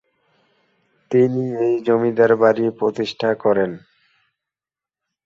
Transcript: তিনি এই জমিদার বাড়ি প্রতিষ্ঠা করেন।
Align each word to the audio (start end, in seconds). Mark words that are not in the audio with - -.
তিনি 1.11 1.43
এই 1.65 1.75
জমিদার 1.87 2.31
বাড়ি 2.35 2.65
প্রতিষ্ঠা 2.79 3.29
করেন। 3.43 3.71